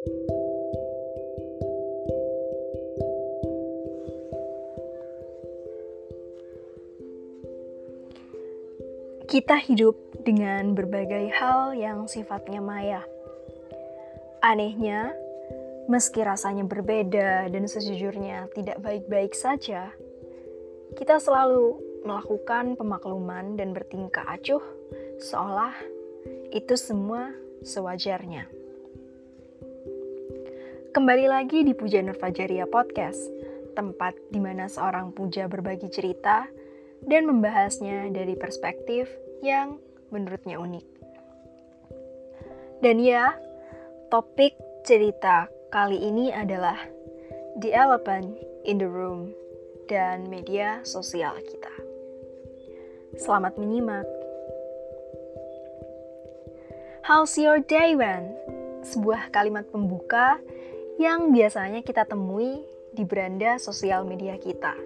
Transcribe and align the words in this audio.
Kita 0.00 0.16
hidup 9.60 10.00
dengan 10.24 10.72
berbagai 10.72 11.28
hal 11.36 11.76
yang 11.76 12.08
sifatnya 12.08 12.64
maya. 12.64 13.04
Anehnya, 14.40 15.12
meski 15.84 16.24
rasanya 16.24 16.64
berbeda 16.64 17.52
dan 17.52 17.68
sejujurnya 17.68 18.48
tidak 18.56 18.80
baik-baik 18.80 19.36
saja, 19.36 19.92
kita 20.96 21.20
selalu 21.20 21.76
melakukan 22.08 22.72
pemakluman 22.80 23.52
dan 23.52 23.76
bertingkah 23.76 24.24
acuh 24.24 24.64
seolah 25.20 25.76
itu 26.56 26.72
semua 26.80 27.36
sewajarnya. 27.60 28.59
Kembali 30.90 31.30
lagi 31.30 31.62
di 31.62 31.70
Puja 31.70 32.02
Nur 32.02 32.18
Fajaria 32.18 32.66
Podcast, 32.66 33.22
tempat 33.78 34.18
di 34.34 34.42
mana 34.42 34.66
seorang 34.66 35.14
puja 35.14 35.46
berbagi 35.46 35.86
cerita 35.86 36.50
dan 37.06 37.30
membahasnya 37.30 38.10
dari 38.10 38.34
perspektif 38.34 39.06
yang 39.38 39.78
menurutnya 40.10 40.58
unik. 40.58 40.86
Dan 42.82 42.98
ya, 42.98 43.38
topik 44.10 44.58
cerita 44.82 45.46
kali 45.70 46.02
ini 46.10 46.34
adalah 46.34 46.82
The 47.62 47.70
Elephant 47.70 48.34
in 48.66 48.82
the 48.82 48.90
Room 48.90 49.30
dan 49.86 50.26
media 50.26 50.82
sosial 50.82 51.38
kita. 51.38 51.74
Selamat 53.14 53.54
menyimak. 53.62 54.10
How's 57.06 57.38
your 57.38 57.62
day, 57.62 57.94
Wen? 57.94 58.34
Sebuah 58.82 59.30
kalimat 59.30 59.70
pembuka 59.70 60.42
yang 61.00 61.32
biasanya 61.32 61.80
kita 61.80 62.04
temui 62.04 62.60
di 62.92 63.08
beranda 63.08 63.56
sosial 63.56 64.04
media 64.04 64.36
kita. 64.36 64.76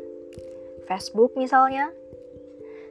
Facebook 0.87 1.35
misalnya, 1.35 1.91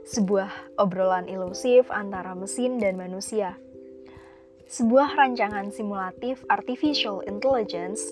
sebuah 0.03 0.51
obrolan 0.75 1.31
ilusif 1.31 1.87
antara 1.87 2.35
mesin 2.35 2.83
dan 2.83 2.99
manusia. 2.99 3.55
Sebuah 4.67 5.15
rancangan 5.15 5.71
simulatif 5.71 6.43
artificial 6.51 7.23
intelligence 7.23 8.11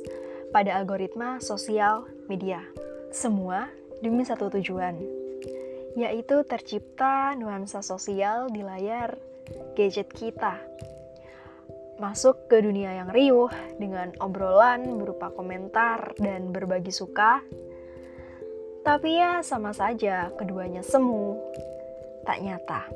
pada 0.55 0.79
algoritma 0.79 1.43
sosial 1.43 2.07
media. 2.31 2.63
Semua 3.11 3.67
demi 3.99 4.23
satu 4.23 4.47
tujuan, 4.47 4.95
yaitu 5.99 6.39
tercipta 6.47 7.35
nuansa 7.35 7.83
sosial 7.83 8.47
di 8.47 8.63
layar 8.63 9.19
gadget 9.75 10.07
kita 10.15 10.55
masuk 12.01 12.49
ke 12.49 12.65
dunia 12.65 12.97
yang 12.97 13.13
riuh 13.13 13.53
dengan 13.77 14.09
obrolan 14.17 14.97
berupa 14.97 15.29
komentar 15.29 16.17
dan 16.17 16.49
berbagi 16.49 16.89
suka. 16.89 17.45
Tapi 18.81 19.21
ya 19.21 19.45
sama 19.45 19.77
saja 19.77 20.33
keduanya 20.33 20.81
semu, 20.81 21.37
tak 22.25 22.41
nyata. 22.41 22.89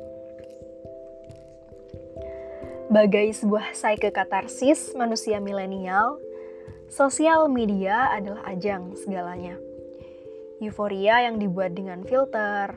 Bagai 2.90 3.30
sebuah 3.30 3.70
psyche 3.70 4.10
katarsis 4.10 4.98
manusia 4.98 5.38
milenial, 5.38 6.18
sosial 6.90 7.46
media 7.46 8.10
adalah 8.10 8.42
ajang 8.50 8.98
segalanya. 8.98 9.54
Euforia 10.58 11.22
yang 11.30 11.38
dibuat 11.38 11.78
dengan 11.78 12.02
filter, 12.02 12.74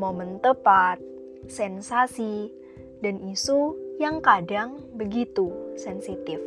momen 0.00 0.40
tepat, 0.40 0.96
sensasi, 1.48 2.48
dan 3.04 3.20
isu 3.28 3.85
yang 3.96 4.20
kadang 4.20 4.76
begitu 4.92 5.48
sensitif. 5.80 6.40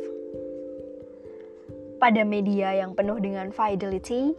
Pada 1.98 2.22
media 2.22 2.72
yang 2.78 2.94
penuh 2.94 3.18
dengan 3.18 3.50
fidelity, 3.50 4.32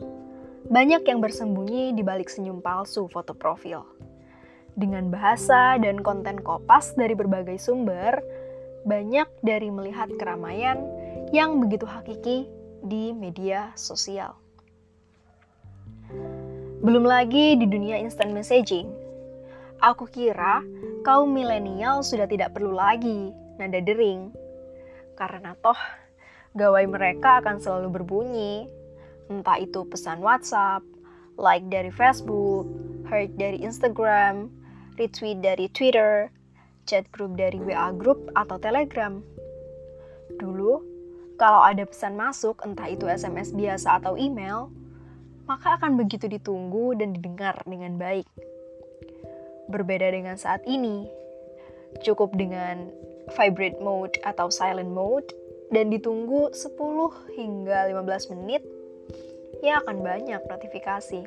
banyak 0.71 1.03
yang 1.03 1.19
bersembunyi 1.19 1.91
di 1.91 2.01
balik 2.01 2.31
senyum 2.31 2.63
palsu 2.63 3.11
foto 3.11 3.35
profil. 3.35 3.83
Dengan 4.71 5.11
bahasa 5.11 5.75
dan 5.77 5.99
konten 5.99 6.39
kopas 6.39 6.95
dari 6.95 7.11
berbagai 7.11 7.59
sumber, 7.59 8.23
banyak 8.87 9.27
dari 9.43 9.67
melihat 9.67 10.07
keramaian 10.15 10.79
yang 11.35 11.59
begitu 11.59 11.83
hakiki 11.83 12.47
di 12.81 13.11
media 13.11 13.75
sosial. 13.75 14.39
Belum 16.81 17.05
lagi 17.05 17.59
di 17.59 17.67
dunia 17.69 17.99
instant 18.01 18.33
messaging, 18.33 18.89
Aku 19.81 20.05
kira 20.05 20.61
kaum 21.01 21.33
milenial 21.33 22.05
sudah 22.05 22.29
tidak 22.29 22.53
perlu 22.53 22.69
lagi 22.69 23.33
nada 23.57 23.81
dering. 23.81 24.29
Karena 25.17 25.57
toh 25.57 25.77
gawai 26.53 26.85
mereka 26.85 27.41
akan 27.41 27.57
selalu 27.57 27.97
berbunyi. 27.97 28.69
Entah 29.25 29.57
itu 29.57 29.81
pesan 29.89 30.21
WhatsApp, 30.21 30.85
like 31.33 31.65
dari 31.73 31.89
Facebook, 31.89 32.69
heart 33.09 33.33
dari 33.41 33.57
Instagram, 33.65 34.53
retweet 35.01 35.41
dari 35.41 35.65
Twitter, 35.73 36.29
chat 36.85 37.09
group 37.09 37.33
dari 37.33 37.57
WA 37.57 37.89
group 37.89 38.29
atau 38.37 38.61
Telegram. 38.61 39.17
Dulu, 40.37 40.77
kalau 41.41 41.65
ada 41.65 41.89
pesan 41.89 42.21
masuk, 42.21 42.61
entah 42.61 42.85
itu 42.85 43.09
SMS 43.09 43.49
biasa 43.57 43.97
atau 43.97 44.13
email, 44.13 44.69
maka 45.49 45.81
akan 45.81 45.97
begitu 45.97 46.29
ditunggu 46.29 46.93
dan 47.01 47.17
didengar 47.17 47.57
dengan 47.65 47.97
baik. 47.97 48.50
Berbeda 49.71 50.11
dengan 50.11 50.35
saat 50.35 50.67
ini, 50.67 51.07
cukup 52.03 52.35
dengan 52.35 52.91
vibrate 53.31 53.79
mode 53.79 54.19
atau 54.27 54.51
silent 54.51 54.91
mode 54.91 55.31
dan 55.71 55.87
ditunggu 55.87 56.51
10 56.51 56.75
hingga 57.39 57.87
15 57.87 58.35
menit, 58.35 58.67
ya 59.63 59.79
akan 59.79 60.03
banyak 60.03 60.43
notifikasi. 60.43 61.23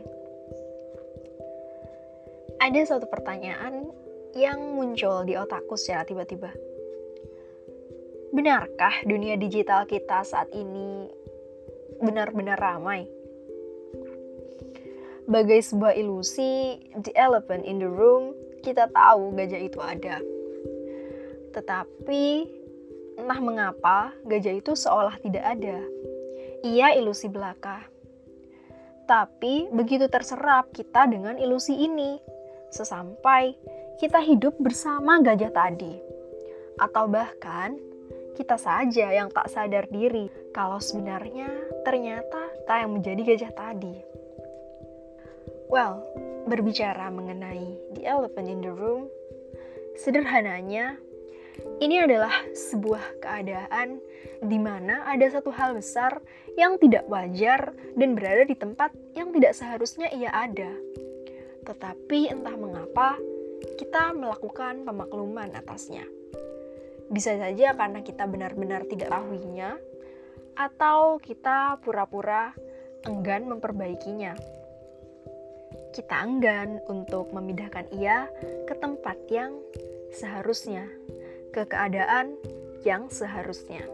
Ada 2.61 2.81
suatu 2.85 3.09
pertanyaan 3.09 3.89
yang 4.37 4.77
muncul 4.77 5.25
di 5.25 5.41
otakku 5.41 5.81
secara 5.81 6.05
tiba-tiba. 6.05 6.53
Benarkah 8.35 9.07
dunia 9.07 9.39
digital 9.39 9.87
kita 9.89 10.27
saat 10.27 10.51
ini 10.53 11.07
benar-benar 12.03 12.59
ramai? 12.59 13.14
Bagai 15.25 15.61
sebuah 15.65 15.97
ilusi, 15.97 16.77
the 17.01 17.13
elephant 17.17 17.65
in 17.65 17.81
the 17.81 17.89
room, 17.89 18.37
kita 18.61 18.89
tahu 18.93 19.33
gajah 19.33 19.61
itu 19.61 19.81
ada. 19.81 20.21
Tetapi, 21.57 22.25
entah 23.21 23.41
mengapa 23.41 24.13
gajah 24.27 24.55
itu 24.59 24.73
seolah 24.77 25.17
tidak 25.23 25.45
ada. 25.45 25.79
Ia 26.65 26.97
ilusi 26.97 27.29
belaka. 27.29 27.85
Tapi 29.05 29.69
begitu 29.69 30.09
terserap 30.09 30.73
kita 30.73 31.05
dengan 31.09 31.37
ilusi 31.37 31.77
ini, 31.77 32.17
sesampai 32.73 33.53
kita 34.01 34.19
hidup 34.25 34.57
bersama 34.59 35.21
gajah 35.21 35.53
tadi. 35.53 36.01
Atau 36.81 37.07
bahkan 37.07 37.77
kita 38.35 38.59
saja 38.59 39.15
yang 39.15 39.31
tak 39.31 39.47
sadar 39.47 39.87
diri 39.87 40.27
kalau 40.51 40.83
sebenarnya 40.83 41.47
ternyata 41.87 42.51
kita 42.65 42.75
yang 42.83 42.91
menjadi 42.97 43.23
gajah 43.23 43.53
tadi. 43.55 44.14
Well, 45.75 46.07
berbicara 46.47 47.11
mengenai 47.11 47.99
the 47.99 48.07
elephant 48.07 48.47
in 48.47 48.63
the 48.63 48.71
room, 48.71 49.11
sederhananya, 49.99 50.95
ini 51.83 51.99
adalah 51.99 52.31
sebuah 52.55 53.19
keadaan 53.19 53.99
di 54.39 54.55
mana 54.63 55.03
ada 55.03 55.27
satu 55.27 55.51
hal 55.51 55.75
besar 55.75 56.23
yang 56.55 56.79
tidak 56.79 57.11
wajar 57.11 57.75
dan 57.99 58.15
berada 58.15 58.47
di 58.47 58.55
tempat 58.55 58.95
yang 59.19 59.35
tidak 59.35 59.51
seharusnya 59.59 60.15
ia 60.15 60.31
ada. 60.31 60.71
Tetapi 61.67 62.31
entah 62.31 62.55
mengapa, 62.55 63.19
kita 63.75 64.15
melakukan 64.15 64.87
pemakluman 64.87 65.59
atasnya. 65.59 66.07
Bisa 67.11 67.35
saja 67.35 67.75
karena 67.75 67.99
kita 68.07 68.31
benar-benar 68.31 68.87
tidak 68.87 69.11
tahuinya, 69.11 69.75
atau 70.55 71.19
kita 71.19 71.83
pura-pura 71.83 72.55
enggan 73.11 73.51
memperbaikinya 73.51 74.39
kita 75.95 76.27
enggan 76.27 76.83
untuk 76.91 77.31
memindahkan 77.31 77.87
ia 77.95 78.27
ke 78.67 78.75
tempat 78.75 79.15
yang 79.31 79.63
seharusnya, 80.11 80.91
ke 81.55 81.63
keadaan 81.71 82.35
yang 82.83 83.07
seharusnya. 83.07 83.87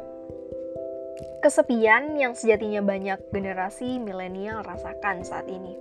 Kesepian 1.44 2.16
yang 2.16 2.32
sejatinya 2.32 2.80
banyak 2.80 3.20
generasi 3.28 4.00
milenial 4.00 4.64
rasakan 4.64 5.20
saat 5.20 5.44
ini. 5.52 5.76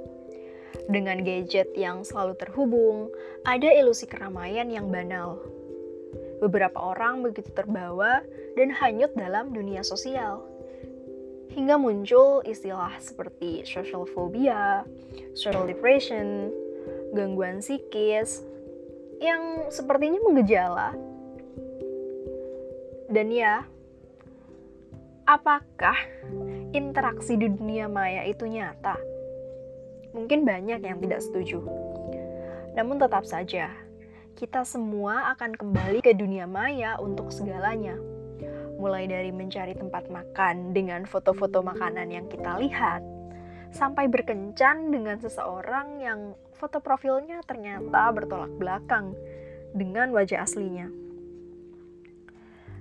Dengan 0.92 1.24
gadget 1.24 1.71
yang 1.80 2.04
selalu 2.04 2.36
terhubung, 2.36 3.07
ada 3.48 3.72
ilusi 3.72 4.04
keramaian 4.04 4.68
yang 4.68 4.92
banal. 4.92 5.39
Beberapa 6.44 6.80
orang 6.80 7.24
begitu 7.24 7.51
terbawa 7.56 8.24
dan 8.60 8.75
hanyut 8.75 9.15
dalam 9.15 9.56
dunia 9.56 9.88
sosial 9.88 10.49
hingga 11.50 11.75
muncul 11.81 12.46
istilah 12.46 12.94
seperti 13.01 13.66
social 13.66 14.06
phobia, 14.06 14.86
social 15.34 15.66
depression, 15.66 16.54
gangguan 17.13 17.60
psikis 17.60 18.46
yang 19.19 19.68
sepertinya 19.74 20.22
menggejala. 20.24 20.96
Dan 23.10 23.34
ya, 23.34 23.66
apakah 25.25 25.98
interaksi 26.72 27.34
di 27.36 27.50
dunia 27.50 27.90
maya 27.90 28.24
itu 28.30 28.46
nyata? 28.46 28.96
Mungkin 30.13 30.46
banyak 30.46 30.81
yang 30.81 30.98
tidak 31.01 31.22
setuju. 31.25 31.62
Namun 32.78 33.01
tetap 33.01 33.25
saja, 33.25 33.74
kita 34.38 34.63
semua 34.63 35.36
akan 35.36 35.57
kembali 35.57 36.00
ke 36.00 36.16
dunia 36.16 36.48
maya 36.48 36.96
untuk 37.01 37.34
segalanya. 37.34 37.98
Mulai 38.79 39.11
dari 39.11 39.35
mencari 39.35 39.75
tempat 39.75 40.07
makan 40.07 40.71
dengan 40.71 41.03
foto-foto 41.03 41.59
makanan 41.59 42.07
yang 42.07 42.31
kita 42.31 42.55
lihat, 42.63 43.03
sampai 43.75 44.07
berkencan 44.07 44.89
dengan 44.89 45.19
seseorang 45.19 45.99
yang 46.01 46.33
foto 46.55 46.79
profilnya 46.79 47.43
ternyata 47.43 48.09
bertolak 48.15 48.49
belakang 48.55 49.13
dengan 49.75 50.15
wajah 50.15 50.47
aslinya. 50.47 50.89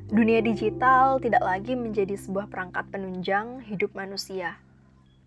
Dunia 0.09 0.41
digital 0.41 1.21
tidak 1.21 1.45
lagi 1.45 1.77
menjadi 1.77 2.17
sebuah 2.17 2.49
perangkat 2.49 2.89
penunjang 2.89 3.61
hidup 3.69 3.93
manusia. 3.93 4.57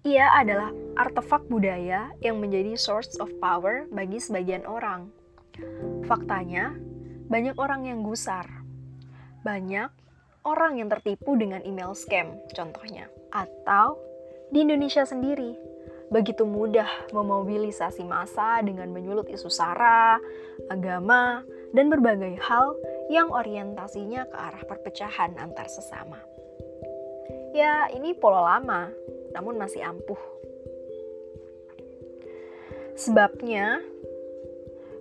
Ia 0.01 0.33
adalah 0.33 0.73
artefak 0.97 1.45
budaya 1.45 2.09
yang 2.25 2.41
menjadi 2.41 2.73
source 2.73 3.13
of 3.21 3.29
power 3.38 3.85
bagi 3.94 4.18
sebagian 4.18 4.65
orang. 4.65 5.13
Faktanya, 6.09 6.73
banyak 7.29 7.53
orang 7.62 7.85
yang 7.85 8.01
gusar. 8.01 8.50
Banyak 9.45 9.94
orang 10.46 10.82
yang 10.82 10.90
tertipu 10.90 11.38
dengan 11.38 11.62
email 11.66 11.94
scam, 11.94 12.38
contohnya. 12.54 13.10
Atau 13.30 13.98
di 14.50 14.66
Indonesia 14.66 15.06
sendiri, 15.06 15.56
begitu 16.12 16.44
mudah 16.44 16.88
memobilisasi 17.16 18.04
massa 18.04 18.60
dengan 18.66 18.92
menyulut 18.92 19.30
isu 19.32 19.48
SARA, 19.48 20.20
agama, 20.68 21.46
dan 21.72 21.88
berbagai 21.88 22.36
hal 22.44 22.76
yang 23.08 23.32
orientasinya 23.32 24.28
ke 24.28 24.38
arah 24.38 24.64
perpecahan 24.68 25.40
antar 25.40 25.72
sesama. 25.72 26.20
Ya, 27.56 27.88
ini 27.92 28.16
pola 28.16 28.56
lama, 28.56 28.92
namun 29.36 29.60
masih 29.60 29.84
ampuh. 29.84 30.20
Sebabnya, 32.96 33.80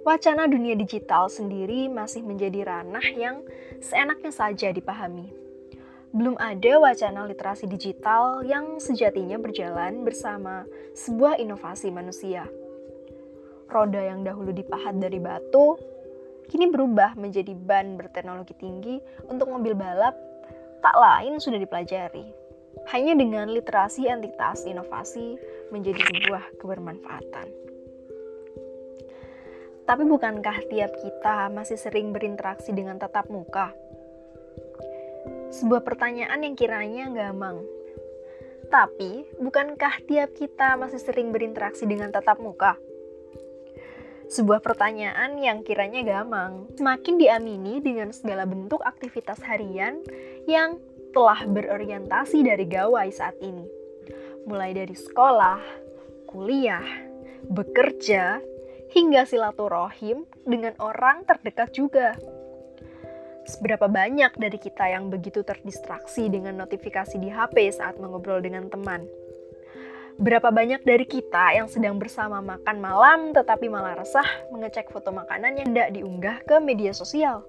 wacana 0.01 0.49
dunia 0.49 0.73
digital 0.77 1.29
sendiri 1.29 1.89
masih 1.93 2.25
menjadi 2.25 2.65
ranah 2.65 3.05
yang 3.13 3.45
seenaknya 3.85 4.33
saja 4.33 4.73
dipahami. 4.73 5.29
Belum 6.11 6.35
ada 6.43 6.83
wacana 6.83 7.23
literasi 7.29 7.71
digital 7.71 8.43
yang 8.43 8.83
sejatinya 8.83 9.39
berjalan 9.39 10.03
bersama 10.03 10.67
sebuah 10.97 11.39
inovasi 11.39 11.95
manusia. 11.95 12.51
Roda 13.71 14.03
yang 14.03 14.27
dahulu 14.27 14.51
dipahat 14.51 14.99
dari 14.99 15.23
batu 15.23 15.79
kini 16.51 16.67
berubah 16.67 17.15
menjadi 17.15 17.55
ban 17.55 17.95
berteknologi 17.95 18.59
tinggi 18.59 18.99
untuk 19.31 19.55
mobil 19.55 19.79
balap, 19.79 20.19
tak 20.83 20.97
lain 20.99 21.39
sudah 21.39 21.63
dipelajari. 21.63 22.27
Hanya 22.91 23.15
dengan 23.15 23.47
literasi 23.47 24.11
entitas 24.11 24.67
inovasi 24.67 25.39
menjadi 25.71 26.03
sebuah 26.03 26.59
kebermanfaatan. 26.59 27.70
Tapi 29.91 30.07
bukankah 30.07 30.71
tiap 30.71 30.95
kita 31.03 31.51
masih 31.51 31.75
sering 31.75 32.15
berinteraksi 32.15 32.71
dengan 32.71 32.95
tatap 33.03 33.27
muka? 33.27 33.75
Sebuah 35.51 35.83
pertanyaan 35.83 36.47
yang 36.47 36.55
kiranya 36.55 37.11
gampang. 37.11 37.59
Tapi, 38.71 39.27
bukankah 39.43 40.07
tiap 40.07 40.31
kita 40.39 40.79
masih 40.79 41.03
sering 41.03 41.35
berinteraksi 41.35 41.91
dengan 41.91 42.15
tatap 42.15 42.39
muka? 42.39 42.79
Sebuah 44.31 44.63
pertanyaan 44.63 45.35
yang 45.43 45.67
kiranya 45.67 46.07
gamang, 46.07 46.71
semakin 46.79 47.19
diamini 47.19 47.83
dengan 47.83 48.15
segala 48.15 48.47
bentuk 48.47 48.79
aktivitas 48.87 49.43
harian 49.43 50.07
yang 50.47 50.79
telah 51.11 51.43
berorientasi 51.43 52.47
dari 52.47 52.63
gawai 52.71 53.11
saat 53.11 53.35
ini. 53.43 53.67
Mulai 54.47 54.71
dari 54.71 54.95
sekolah, 54.95 55.59
kuliah, 56.31 56.87
bekerja, 57.51 58.39
hingga 58.91 59.23
silaturahim 59.27 60.27
dengan 60.43 60.75
orang 60.83 61.23
terdekat 61.25 61.71
juga. 61.75 62.19
Seberapa 63.47 63.91
banyak 63.91 64.37
dari 64.39 64.59
kita 64.61 64.87
yang 64.91 65.11
begitu 65.11 65.43
terdistraksi 65.43 66.31
dengan 66.31 66.61
notifikasi 66.61 67.17
di 67.19 67.33
HP 67.33 67.75
saat 67.75 67.99
mengobrol 67.99 68.39
dengan 68.39 68.71
teman? 68.71 69.07
Berapa 70.21 70.53
banyak 70.53 70.85
dari 70.85 71.09
kita 71.09 71.57
yang 71.57 71.65
sedang 71.67 71.97
bersama 71.97 72.45
makan 72.45 72.77
malam 72.77 73.21
tetapi 73.33 73.73
malah 73.73 73.97
resah 73.97 74.27
mengecek 74.53 74.93
foto 74.93 75.09
makanan 75.09 75.57
yang 75.57 75.73
tidak 75.73 75.91
diunggah 75.97 76.37
ke 76.45 76.61
media 76.61 76.93
sosial? 76.93 77.41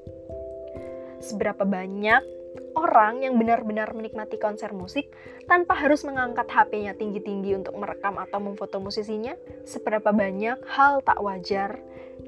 Seberapa 1.20 1.68
banyak 1.68 2.41
orang 2.76 3.24
yang 3.24 3.36
benar-benar 3.40 3.92
menikmati 3.96 4.40
konser 4.40 4.72
musik 4.76 5.12
tanpa 5.48 5.76
harus 5.76 6.04
mengangkat 6.08 6.48
HP-nya 6.48 6.96
tinggi-tinggi 6.96 7.56
untuk 7.56 7.76
merekam 7.78 8.20
atau 8.20 8.40
memfoto 8.40 8.80
musisinya? 8.80 9.36
Seberapa 9.64 10.12
banyak 10.12 10.64
hal 10.68 11.04
tak 11.04 11.20
wajar 11.20 11.80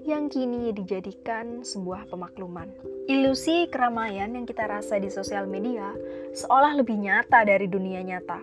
yang 0.04 0.28
kini 0.28 0.72
dijadikan 0.76 1.64
sebuah 1.64 2.08
pemakluman? 2.12 2.72
Ilusi 3.08 3.68
keramaian 3.68 4.32
yang 4.32 4.48
kita 4.48 4.68
rasa 4.68 5.00
di 5.00 5.12
sosial 5.12 5.48
media 5.48 5.92
seolah 6.32 6.80
lebih 6.80 6.96
nyata 7.00 7.44
dari 7.44 7.68
dunia 7.68 8.00
nyata. 8.04 8.40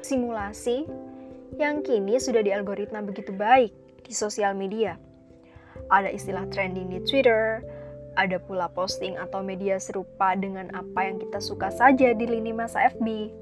Simulasi 0.00 0.86
yang 1.58 1.82
kini 1.82 2.16
sudah 2.22 2.40
dialgoritma 2.40 3.02
begitu 3.02 3.34
baik 3.34 3.74
di 4.06 4.12
sosial 4.14 4.54
media. 4.54 4.96
Ada 5.90 6.14
istilah 6.14 6.46
trending 6.50 6.90
di 6.90 6.98
Twitter, 7.02 7.62
ada 8.20 8.36
pula 8.36 8.68
posting 8.68 9.16
atau 9.16 9.40
media 9.40 9.80
serupa 9.80 10.36
dengan 10.36 10.68
apa 10.76 11.08
yang 11.08 11.16
kita 11.16 11.40
suka 11.40 11.72
saja 11.72 12.12
di 12.12 12.28
lini 12.28 12.52
masa 12.52 12.92
FB. 12.92 13.32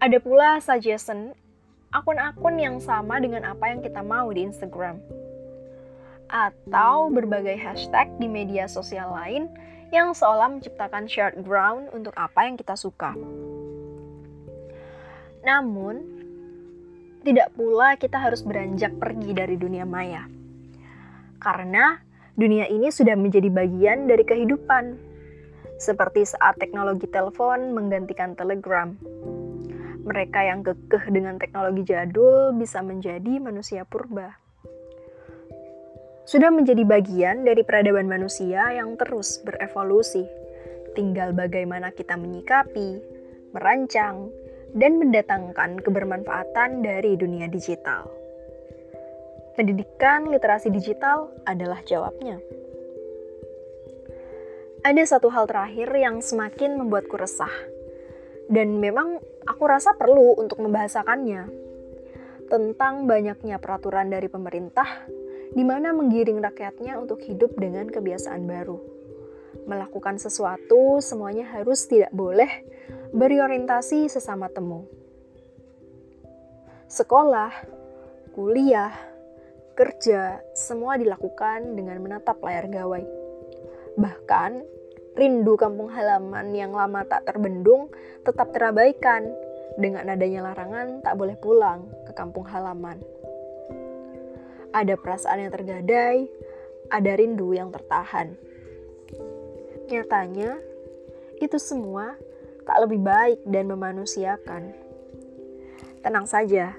Ada 0.00 0.16
pula 0.16 0.56
suggestion 0.64 1.36
akun-akun 1.92 2.56
yang 2.56 2.80
sama 2.80 3.20
dengan 3.20 3.44
apa 3.44 3.68
yang 3.68 3.84
kita 3.84 4.00
mau 4.00 4.32
di 4.32 4.48
Instagram. 4.48 4.96
Atau 6.32 7.12
berbagai 7.12 7.60
hashtag 7.60 8.08
di 8.16 8.32
media 8.32 8.64
sosial 8.64 9.12
lain 9.12 9.52
yang 9.92 10.16
seolah 10.16 10.48
menciptakan 10.48 11.04
shared 11.04 11.44
ground 11.44 11.92
untuk 11.92 12.16
apa 12.16 12.48
yang 12.48 12.56
kita 12.56 12.80
suka. 12.80 13.12
Namun, 15.44 16.00
tidak 17.20 17.52
pula 17.52 18.00
kita 18.00 18.16
harus 18.16 18.40
beranjak 18.40 18.96
pergi 18.96 19.36
dari 19.36 19.60
dunia 19.60 19.84
maya. 19.84 20.24
Karena 21.36 22.00
dunia 22.40 22.64
ini 22.72 22.88
sudah 22.88 23.12
menjadi 23.20 23.52
bagian 23.52 24.08
dari 24.08 24.24
kehidupan. 24.24 24.96
Seperti 25.76 26.24
saat 26.24 26.56
teknologi 26.56 27.04
telepon 27.04 27.76
menggantikan 27.76 28.32
telegram. 28.32 28.96
Mereka 30.00 30.40
yang 30.48 30.64
kekeh 30.64 31.12
dengan 31.12 31.36
teknologi 31.36 31.84
jadul 31.84 32.56
bisa 32.56 32.80
menjadi 32.80 33.36
manusia 33.36 33.84
purba. 33.84 34.40
Sudah 36.24 36.48
menjadi 36.48 36.86
bagian 36.88 37.44
dari 37.44 37.60
peradaban 37.60 38.08
manusia 38.08 38.72
yang 38.72 38.96
terus 38.96 39.44
berevolusi. 39.44 40.24
Tinggal 40.96 41.36
bagaimana 41.36 41.92
kita 41.92 42.16
menyikapi, 42.16 43.00
merancang, 43.52 44.32
dan 44.72 44.96
mendatangkan 44.96 45.82
kebermanfaatan 45.82 46.80
dari 46.80 47.18
dunia 47.18 47.50
digital. 47.50 48.19
Pendidikan 49.60 50.24
literasi 50.24 50.72
digital 50.72 51.36
adalah 51.44 51.84
jawabnya. 51.84 52.40
Ada 54.80 55.04
satu 55.04 55.28
hal 55.28 55.44
terakhir 55.44 55.92
yang 56.00 56.24
semakin 56.24 56.80
membuatku 56.80 57.12
resah, 57.20 57.52
dan 58.48 58.80
memang 58.80 59.20
aku 59.44 59.68
rasa 59.68 59.92
perlu 60.00 60.32
untuk 60.40 60.64
membahasakannya 60.64 61.52
tentang 62.48 63.04
banyaknya 63.04 63.60
peraturan 63.60 64.08
dari 64.08 64.32
pemerintah 64.32 65.04
di 65.52 65.60
mana 65.60 65.92
menggiring 65.92 66.40
rakyatnya 66.40 66.96
untuk 66.96 67.20
hidup 67.20 67.52
dengan 67.60 67.84
kebiasaan 67.92 68.48
baru. 68.48 68.80
Melakukan 69.68 70.16
sesuatu 70.16 71.04
semuanya 71.04 71.44
harus 71.52 71.84
tidak 71.84 72.16
boleh 72.16 72.64
berorientasi 73.12 74.08
sesama 74.08 74.48
temu. 74.48 74.88
Sekolah, 76.88 77.52
kuliah, 78.32 79.10
kerja, 79.80 80.44
semua 80.52 81.00
dilakukan 81.00 81.72
dengan 81.72 82.04
menatap 82.04 82.36
layar 82.44 82.68
gawai. 82.68 83.00
Bahkan, 83.96 84.60
rindu 85.16 85.56
kampung 85.56 85.88
halaman 85.88 86.52
yang 86.52 86.76
lama 86.76 87.00
tak 87.08 87.24
terbendung 87.24 87.88
tetap 88.20 88.52
terabaikan 88.52 89.32
dengan 89.80 90.04
adanya 90.04 90.52
larangan 90.52 91.00
tak 91.00 91.16
boleh 91.16 91.32
pulang 91.40 91.88
ke 92.04 92.12
kampung 92.12 92.44
halaman. 92.44 93.00
Ada 94.76 95.00
perasaan 95.00 95.48
yang 95.48 95.52
tergadai, 95.56 96.28
ada 96.92 97.16
rindu 97.16 97.56
yang 97.56 97.72
tertahan. 97.72 98.36
Nyatanya, 99.88 100.60
itu 101.40 101.56
semua 101.56 102.20
tak 102.68 102.84
lebih 102.84 103.00
baik 103.00 103.40
dan 103.48 103.64
memanusiakan. 103.64 104.76
Tenang 106.04 106.28
saja, 106.28 106.76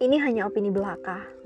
ini 0.00 0.16
hanya 0.16 0.48
opini 0.48 0.72
belaka. 0.72 1.37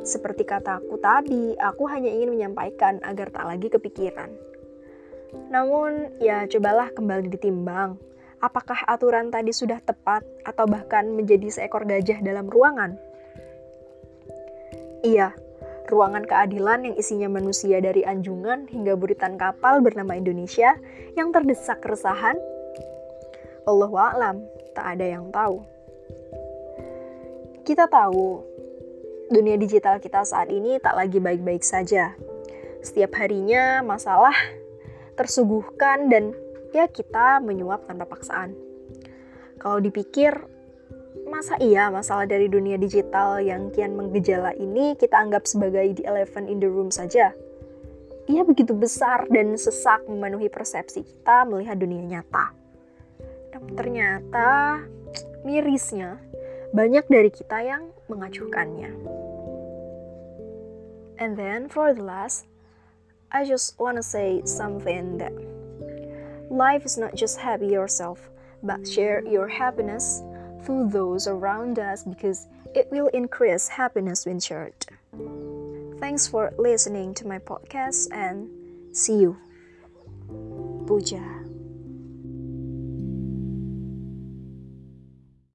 Seperti 0.00 0.46
kataku 0.46 0.96
tadi, 1.02 1.58
aku 1.58 1.86
hanya 1.90 2.10
ingin 2.10 2.34
menyampaikan 2.34 3.02
agar 3.02 3.30
tak 3.34 3.44
lagi 3.46 3.68
kepikiran. 3.68 4.30
Namun, 5.50 6.14
ya 6.22 6.46
cobalah 6.46 6.90
kembali 6.94 7.30
ditimbang, 7.30 7.98
Apakah 8.40 8.88
aturan 8.88 9.28
tadi 9.28 9.52
sudah 9.52 9.84
tepat 9.84 10.24
atau 10.48 10.64
bahkan 10.64 11.04
menjadi 11.12 11.52
seekor 11.52 11.84
gajah 11.84 12.24
dalam 12.24 12.48
ruangan? 12.48 12.96
Iya, 15.04 15.36
ruangan 15.92 16.24
keadilan 16.24 16.88
yang 16.88 16.96
isinya 16.96 17.28
manusia 17.28 17.84
dari 17.84 18.00
anjungan 18.00 18.64
hingga 18.64 18.96
buritan 18.96 19.36
kapal 19.36 19.84
bernama 19.84 20.16
Indonesia 20.16 20.72
yang 21.20 21.36
terdesak 21.36 21.84
keresahan. 21.84 22.40
Allah 23.68 23.92
alam, 24.08 24.36
tak 24.72 24.96
ada 24.96 25.04
yang 25.04 25.28
tahu. 25.28 25.60
Kita 27.60 27.92
tahu, 27.92 28.49
dunia 29.30 29.54
digital 29.54 30.02
kita 30.02 30.26
saat 30.26 30.50
ini 30.50 30.82
tak 30.82 30.98
lagi 30.98 31.22
baik-baik 31.22 31.62
saja. 31.62 32.18
Setiap 32.82 33.14
harinya 33.14 33.78
masalah 33.86 34.34
tersuguhkan 35.14 36.10
dan 36.10 36.34
ya 36.74 36.90
kita 36.90 37.38
menyuap 37.38 37.86
tanpa 37.86 38.10
paksaan. 38.10 38.58
Kalau 39.62 39.78
dipikir, 39.78 40.34
masa 41.30 41.54
iya 41.62 41.94
masalah 41.94 42.26
dari 42.26 42.50
dunia 42.50 42.74
digital 42.74 43.38
yang 43.38 43.70
kian 43.70 43.94
menggejala 43.94 44.50
ini 44.58 44.98
kita 44.98 45.14
anggap 45.14 45.46
sebagai 45.46 45.94
the 45.94 46.04
elephant 46.10 46.50
in 46.50 46.58
the 46.58 46.66
room 46.66 46.90
saja? 46.90 47.30
Ia 48.26 48.42
begitu 48.42 48.74
besar 48.74 49.30
dan 49.30 49.54
sesak 49.54 50.10
memenuhi 50.10 50.50
persepsi 50.50 51.06
kita 51.06 51.46
melihat 51.46 51.78
dunia 51.78 52.02
nyata. 52.02 52.50
Namun 53.54 53.72
ternyata 53.78 54.80
mirisnya 55.46 56.18
banyak 56.70 57.04
dari 57.10 57.30
kita 57.30 57.58
yang 57.62 57.90
mengacuhkannya. 58.06 58.92
And 61.20 61.36
then 61.36 61.68
for 61.68 61.92
the 61.92 62.02
last, 62.02 62.48
I 63.30 63.44
just 63.44 63.76
wanna 63.76 64.02
say 64.02 64.42
something 64.48 65.20
that 65.20 65.36
Life 66.50 66.84
is 66.84 66.98
not 66.98 67.14
just 67.14 67.38
happy 67.38 67.68
yourself, 67.68 68.28
but 68.60 68.86
share 68.86 69.24
your 69.24 69.46
happiness 69.46 70.20
through 70.64 70.88
those 70.88 71.28
around 71.28 71.78
us 71.78 72.02
because 72.02 72.48
it 72.74 72.88
will 72.90 73.06
increase 73.14 73.68
happiness 73.68 74.26
when 74.26 74.40
shared. 74.40 74.74
Thanks 76.00 76.26
for 76.26 76.52
listening 76.58 77.14
to 77.14 77.28
my 77.28 77.38
podcast 77.38 78.08
and 78.10 78.50
see 78.92 79.20
you. 79.20 79.38
Puja. 80.88 81.49